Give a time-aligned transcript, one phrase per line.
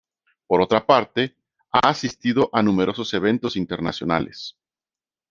[0.47, 1.35] Por otra parte,
[1.71, 4.57] ha asistido a numerosos eventos internacionales.